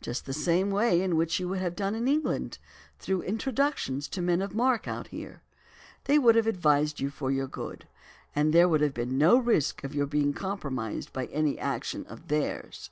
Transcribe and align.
"Just 0.00 0.26
the 0.26 0.32
same 0.32 0.70
way 0.70 1.02
in 1.02 1.16
which 1.16 1.40
you 1.40 1.48
would 1.48 1.58
have 1.58 1.74
done 1.74 1.96
in 1.96 2.06
England, 2.06 2.58
through 3.00 3.22
introductions 3.22 4.06
to 4.06 4.22
men 4.22 4.40
of 4.40 4.54
mark 4.54 4.86
out 4.86 5.08
here. 5.08 5.42
They 6.04 6.20
would 6.20 6.36
have 6.36 6.46
advised 6.46 7.00
you 7.00 7.10
for 7.10 7.32
your 7.32 7.48
good. 7.48 7.88
And 8.32 8.52
there 8.52 8.68
would 8.68 8.80
have 8.80 8.94
been 8.94 9.18
no 9.18 9.36
risk 9.38 9.82
of 9.82 9.92
your 9.92 10.06
being 10.06 10.32
compromised 10.32 11.12
by 11.12 11.26
any 11.26 11.58
action 11.58 12.06
of 12.06 12.28
theirs." 12.28 12.90